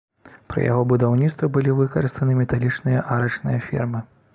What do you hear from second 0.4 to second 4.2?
Пры яго будаўніцтве былі выкарыстаны металічныя арачныя фермы.